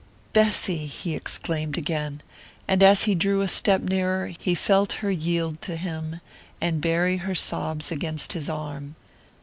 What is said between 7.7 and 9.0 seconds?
against his arm.